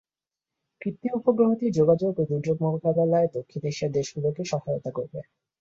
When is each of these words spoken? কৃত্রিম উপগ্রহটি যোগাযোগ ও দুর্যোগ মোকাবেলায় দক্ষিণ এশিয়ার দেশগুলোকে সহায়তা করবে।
কৃত্রিম 0.81 1.13
উপগ্রহটি 1.15 1.65
যোগাযোগ 1.71 2.11
ও 2.13 2.27
দুর্যোগ 2.29 2.57
মোকাবেলায় 2.65 3.27
দক্ষিণ 3.35 3.61
এশিয়ার 3.65 3.95
দেশগুলোকে 3.97 4.41
সহায়তা 4.51 4.91
করবে। 4.97 5.19